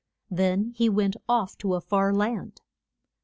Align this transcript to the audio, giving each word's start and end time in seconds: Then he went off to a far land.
Then 0.31 0.71
he 0.75 0.89
went 0.89 1.15
off 1.29 1.59
to 1.59 1.75
a 1.75 1.79
far 1.79 2.11
land. 2.11 2.59